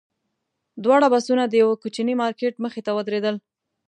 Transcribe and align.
دواړه 0.83 1.07
بسونه 1.13 1.43
د 1.47 1.53
یوه 1.61 1.75
کوچني 1.81 2.13
مارکېټ 2.21 2.53
مخې 2.63 2.81
ته 2.85 2.91
ودرېدل. 2.97 3.35